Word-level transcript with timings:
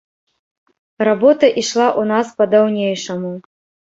Работа 1.07 1.49
ішла 1.63 1.85
ў 1.99 2.11
нас 2.13 2.31
па-даўнейшаму. 2.39 3.31